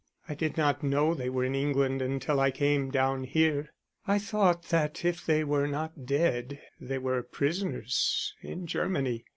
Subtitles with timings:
[0.27, 3.71] "I did not know they were in England until I came down here:
[4.07, 9.25] I thought that if they were not dead they were prisoners in Germany.